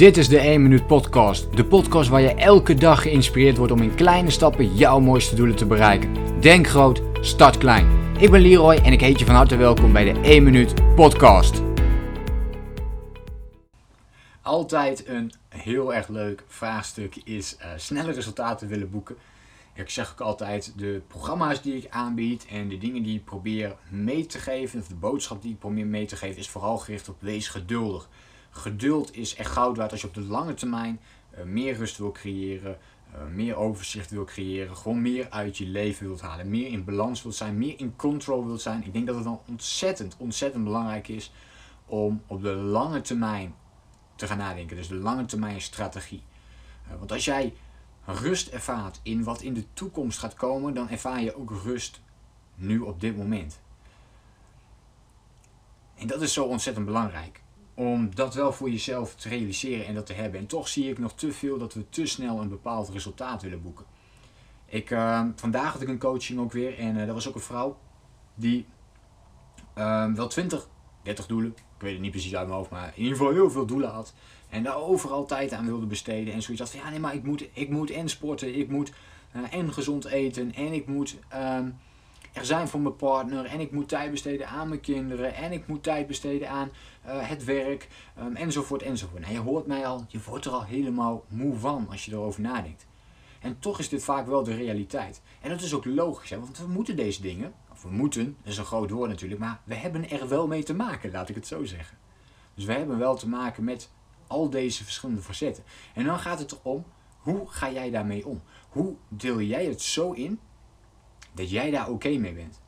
[0.00, 1.56] Dit is de 1 Minuut Podcast.
[1.56, 5.56] De podcast waar je elke dag geïnspireerd wordt om in kleine stappen jouw mooiste doelen
[5.56, 6.40] te bereiken.
[6.40, 8.14] Denk groot, start klein.
[8.18, 11.62] Ik ben Leroy en ik heet je van harte welkom bij de 1 Minuut Podcast.
[14.42, 19.16] Altijd een heel erg leuk vraagstuk is uh, snelle resultaten willen boeken.
[19.74, 23.76] Ik zeg ook altijd, de programma's die ik aanbied en de dingen die ik probeer
[23.88, 27.08] mee te geven, of de boodschap die ik probeer mee te geven, is vooral gericht
[27.08, 28.08] op wees geduldig.
[28.50, 31.00] Geduld is echt goud waard als je op de lange termijn
[31.38, 32.78] uh, meer rust wil creëren,
[33.14, 37.22] uh, meer overzicht wil creëren, gewoon meer uit je leven wilt halen, meer in balans
[37.22, 38.84] wilt zijn, meer in control wilt zijn.
[38.84, 41.32] Ik denk dat het dan ontzettend, ontzettend belangrijk is
[41.86, 43.54] om op de lange termijn
[44.16, 44.76] te gaan nadenken.
[44.76, 46.22] Dus de lange termijn strategie.
[46.86, 47.54] Uh, want als jij
[48.04, 52.00] rust ervaart in wat in de toekomst gaat komen, dan ervaar je ook rust
[52.54, 53.60] nu op dit moment.
[55.94, 57.42] En dat is zo ontzettend belangrijk.
[57.80, 60.40] Om dat wel voor jezelf te realiseren en dat te hebben.
[60.40, 63.62] En toch zie ik nog te veel dat we te snel een bepaald resultaat willen
[63.62, 63.84] boeken.
[64.66, 67.40] Ik, uh, vandaag had ik een coaching ook weer en uh, dat was ook een
[67.40, 67.78] vrouw
[68.34, 68.66] die
[69.78, 70.68] uh, wel 20,
[71.02, 73.50] 30 doelen, ik weet het niet precies uit mijn hoofd, maar in ieder geval heel
[73.50, 74.14] veel doelen had.
[74.48, 76.34] En daar overal tijd aan wilde besteden.
[76.34, 78.92] En zoiets had van ja, nee, maar ik moet, ik moet en sporten, ik moet
[79.50, 80.54] en gezond eten.
[80.54, 81.76] En ik moet um,
[82.32, 83.44] er zijn voor mijn partner.
[83.44, 85.34] En ik moet tijd besteden aan mijn kinderen.
[85.34, 86.70] En ik moet tijd besteden aan
[87.06, 87.88] uh, het werk.
[88.18, 89.20] Um, enzovoort, enzovoort.
[89.20, 92.40] Nou, je hoort mij al, je wordt er al helemaal moe van als je erover
[92.40, 92.86] nadenkt.
[93.40, 95.22] En toch is dit vaak wel de realiteit.
[95.40, 96.40] En dat is ook logisch, hè?
[96.40, 99.60] want we moeten deze dingen, of we moeten, dat is een groot woord natuurlijk, maar
[99.64, 101.98] we hebben er wel mee te maken, laat ik het zo zeggen.
[102.54, 103.90] Dus we hebben wel te maken met
[104.26, 105.64] al deze verschillende facetten.
[105.94, 106.84] En dan gaat het erom,
[107.18, 108.42] hoe ga jij daarmee om?
[108.68, 110.40] Hoe deel jij het zo in
[111.34, 112.60] dat jij daar oké mee bent?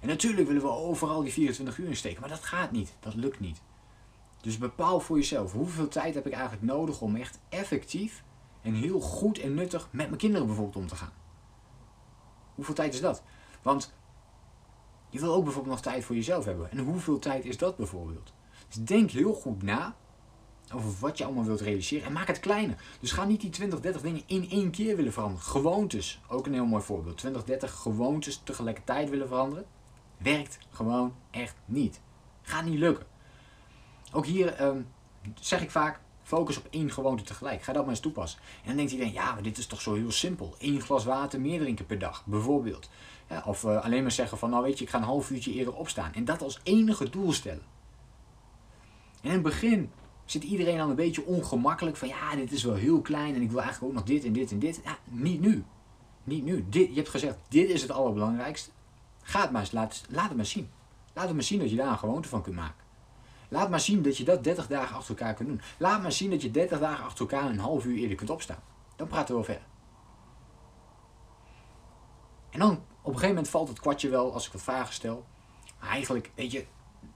[0.00, 2.96] En natuurlijk willen we overal die 24 uur in steken, maar dat gaat niet.
[3.00, 3.60] Dat lukt niet.
[4.40, 8.24] Dus bepaal voor jezelf, hoeveel tijd heb ik eigenlijk nodig om echt effectief
[8.62, 11.12] en heel goed en nuttig met mijn kinderen bijvoorbeeld om te gaan?
[12.54, 13.22] Hoeveel tijd is dat?
[13.62, 13.94] Want
[15.10, 16.70] je wil ook bijvoorbeeld nog tijd voor jezelf hebben.
[16.70, 18.32] En hoeveel tijd is dat bijvoorbeeld?
[18.68, 19.96] Dus denk heel goed na
[20.74, 22.06] over wat je allemaal wilt realiseren.
[22.06, 22.76] En maak het kleiner.
[23.00, 25.44] Dus ga niet die 20, 30 dingen in één keer willen veranderen.
[25.44, 27.18] Gewoontes, ook een heel mooi voorbeeld.
[27.18, 29.64] 20, 30 gewoontes tegelijkertijd willen veranderen.
[30.16, 32.00] Werkt gewoon echt niet.
[32.42, 33.06] Gaat niet lukken.
[34.12, 34.88] Ook hier um,
[35.40, 37.62] zeg ik vaak, focus op één gewoonte tegelijk.
[37.62, 38.40] Ga dat maar eens toepassen.
[38.60, 40.54] En dan denkt iedereen, ja, maar dit is toch zo heel simpel.
[40.58, 42.88] Eén glas water meer drinken per dag, bijvoorbeeld.
[43.44, 45.74] Of uh, alleen maar zeggen van, nou weet je, ik ga een half uurtje eerder
[45.74, 46.14] opstaan.
[46.14, 47.62] En dat als enige doel stellen.
[49.20, 49.90] En in het begin
[50.30, 53.50] zit iedereen al een beetje ongemakkelijk van ja, dit is wel heel klein en ik
[53.50, 54.80] wil eigenlijk ook nog dit en dit en dit.
[54.84, 55.64] Ja, niet nu.
[56.24, 56.66] Niet nu.
[56.68, 58.70] Dit, je hebt gezegd, dit is het allerbelangrijkste.
[59.22, 60.70] Ga het maar eens, laat, laat het maar zien.
[61.12, 62.84] Laat het maar zien dat je daar een gewoonte van kunt maken.
[63.48, 65.60] Laat maar zien dat je dat 30 dagen achter elkaar kunt doen.
[65.78, 68.62] Laat maar zien dat je 30 dagen achter elkaar een half uur eerder kunt opstaan.
[68.96, 69.66] Dan praten we wel verder.
[72.50, 75.26] En dan op een gegeven moment valt het kwartje wel als ik wat vragen stel.
[75.82, 76.66] Eigenlijk, weet je,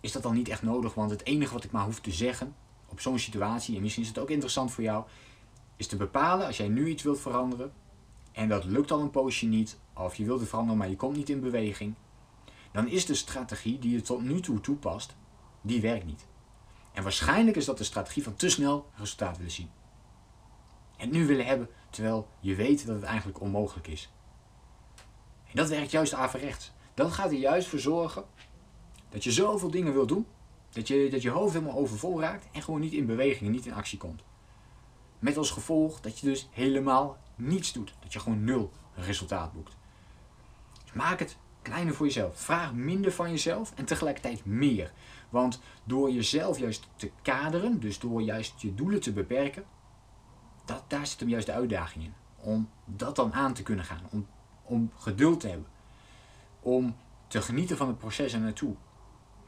[0.00, 2.54] is dat dan niet echt nodig, want het enige wat ik maar hoef te zeggen
[2.90, 5.04] op zo'n situatie, en misschien is het ook interessant voor jou,
[5.76, 7.72] is te bepalen als jij nu iets wilt veranderen
[8.32, 11.16] en dat lukt al een poosje niet, of je wilt het veranderen maar je komt
[11.16, 11.94] niet in beweging,
[12.72, 15.16] dan is de strategie die je tot nu toe toepast,
[15.60, 16.26] die werkt niet.
[16.92, 19.70] En waarschijnlijk is dat de strategie van te snel resultaat willen zien.
[20.96, 24.12] En nu willen hebben, terwijl je weet dat het eigenlijk onmogelijk is.
[25.44, 26.72] En dat werkt juist averechts.
[26.94, 28.24] Dat gaat er juist voor zorgen
[29.08, 30.26] dat je zoveel dingen wil doen,
[30.70, 33.66] dat je, dat je hoofd helemaal overvol raakt en gewoon niet in beweging en niet
[33.66, 34.22] in actie komt.
[35.18, 37.94] Met als gevolg dat je dus helemaal niets doet.
[38.00, 39.76] Dat je gewoon nul resultaat boekt.
[40.82, 42.40] Dus maak het kleiner voor jezelf.
[42.40, 44.92] Vraag minder van jezelf en tegelijkertijd meer.
[45.28, 49.64] Want door jezelf juist te kaderen, dus door juist je doelen te beperken,
[50.64, 52.14] dat, daar zit hem juist de uitdaging in.
[52.36, 54.02] Om dat dan aan te kunnen gaan.
[54.10, 54.26] Om,
[54.62, 55.66] om geduld te hebben.
[56.60, 58.76] Om te genieten van het proces er naartoe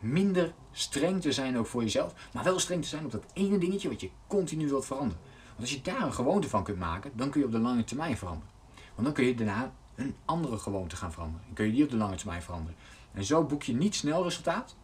[0.03, 3.59] minder streng te zijn ook voor jezelf, maar wel streng te zijn op dat ene
[3.59, 5.23] dingetje wat je continu wilt veranderen.
[5.47, 7.85] Want als je daar een gewoonte van kunt maken, dan kun je op de lange
[7.85, 8.51] termijn veranderen.
[8.95, 11.47] Want dan kun je daarna een andere gewoonte gaan veranderen.
[11.49, 12.77] En kun je die op de lange termijn veranderen.
[13.13, 14.77] En zo boek je niet snel resultaat,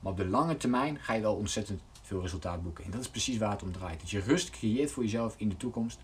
[0.00, 2.84] maar op de lange termijn ga je wel ontzettend veel resultaat boeken.
[2.84, 4.00] En dat is precies waar het om draait.
[4.00, 5.98] Dat je rust creëert voor jezelf in de toekomst.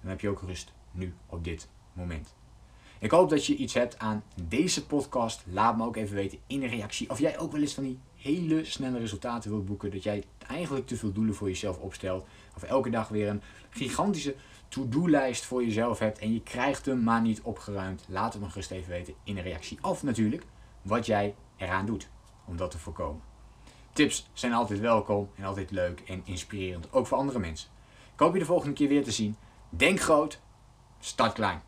[0.00, 2.34] Dan heb je ook rust nu, op dit moment.
[3.00, 5.44] Ik hoop dat je iets hebt aan deze podcast.
[5.46, 7.98] Laat me ook even weten in een reactie of jij ook wel eens van die
[8.16, 9.90] hele snelle resultaten wilt boeken.
[9.90, 12.26] Dat jij eigenlijk te veel doelen voor jezelf opstelt.
[12.56, 14.34] Of elke dag weer een gigantische
[14.68, 18.04] to-do-lijst voor jezelf hebt en je krijgt hem maar niet opgeruimd.
[18.08, 19.78] Laat het me gerust even weten in een reactie.
[19.82, 20.44] Of natuurlijk
[20.82, 22.08] wat jij eraan doet
[22.44, 23.22] om dat te voorkomen.
[23.92, 27.68] Tips zijn altijd welkom en altijd leuk en inspirerend, ook voor andere mensen.
[28.12, 29.36] Ik hoop je de volgende keer weer te zien.
[29.68, 30.40] Denk groot,
[30.98, 31.67] start klein.